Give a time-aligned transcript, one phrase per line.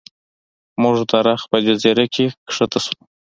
[0.81, 2.95] موږ د رخ په جزیره کې ښکته شو.